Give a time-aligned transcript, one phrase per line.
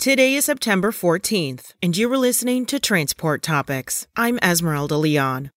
[0.00, 4.06] Today is September 14th, and you are listening to Transport Topics.
[4.16, 5.50] I'm Esmeralda Leon.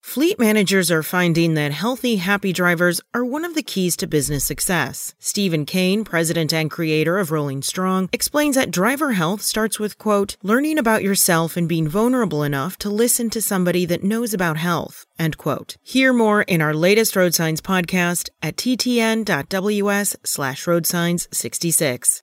[0.00, 4.42] Fleet managers are finding that healthy, happy drivers are one of the keys to business
[4.42, 5.14] success.
[5.18, 10.38] Stephen Kane, president and creator of Rolling Strong, explains that driver health starts with, quote,
[10.42, 15.04] learning about yourself and being vulnerable enough to listen to somebody that knows about health,
[15.18, 15.76] end quote.
[15.82, 22.22] Hear more in our latest Road Signs podcast at ttn.ws slash roadsigns66.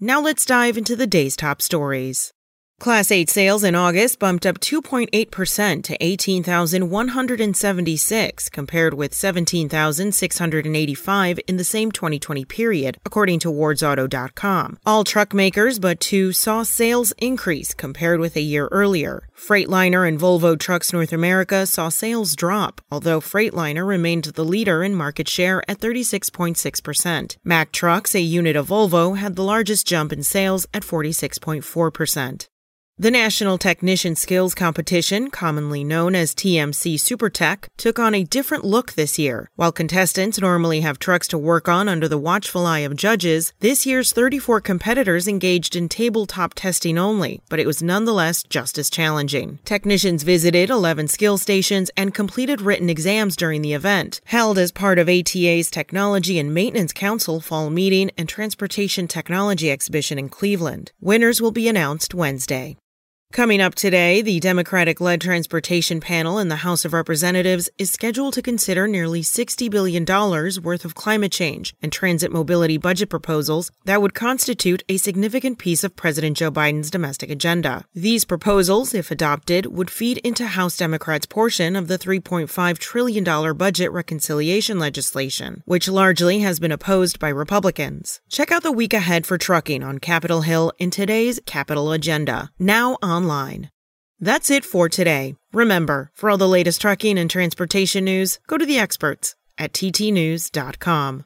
[0.00, 2.32] Now let's dive into the day's top stories.
[2.78, 11.64] Class 8 sales in August bumped up 2.8% to 18,176 compared with 17,685 in the
[11.64, 14.78] same 2020 period, according to wardsauto.com.
[14.86, 19.27] All truck makers but two saw sales increase compared with a year earlier.
[19.38, 24.96] Freightliner and Volvo Trucks North America saw sales drop, although Freightliner remained the leader in
[24.96, 27.36] market share at 36.6%.
[27.44, 32.48] Mack Trucks, a unit of Volvo, had the largest jump in sales at 46.4%.
[33.00, 38.94] The National Technician Skills Competition, commonly known as TMC SuperTech, took on a different look
[38.94, 39.48] this year.
[39.54, 43.86] While contestants normally have trucks to work on under the watchful eye of judges, this
[43.86, 49.60] year's 34 competitors engaged in tabletop testing only, but it was nonetheless just as challenging.
[49.64, 54.98] Technicians visited 11 skill stations and completed written exams during the event, held as part
[54.98, 60.90] of ATA's Technology and Maintenance Council Fall Meeting and Transportation Technology Exhibition in Cleveland.
[61.00, 62.76] Winners will be announced Wednesday.
[63.30, 68.32] Coming up today, the Democratic led transportation panel in the House of Representatives is scheduled
[68.34, 74.00] to consider nearly $60 billion worth of climate change and transit mobility budget proposals that
[74.00, 77.84] would constitute a significant piece of President Joe Biden's domestic agenda.
[77.94, 83.92] These proposals, if adopted, would feed into House Democrats' portion of the $3.5 trillion budget
[83.92, 88.20] reconciliation legislation, which largely has been opposed by Republicans.
[88.30, 92.50] Check out the week ahead for trucking on Capitol Hill in today's Capitol Agenda.
[92.58, 93.70] Now on online.
[94.20, 95.36] That's it for today.
[95.52, 101.24] Remember, for all the latest trucking and transportation news, go to the experts at ttnews.com.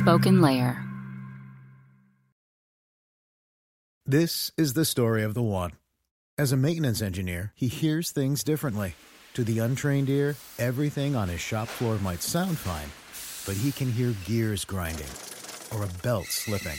[0.00, 0.80] SpokenLayer.
[4.06, 5.72] This is the story of the one.
[6.36, 8.96] As a maintenance engineer, he hears things differently.
[9.34, 12.90] To the untrained ear, everything on his shop floor might sound fine,
[13.46, 15.12] but he can hear gears grinding
[15.72, 16.78] or a belt slipping.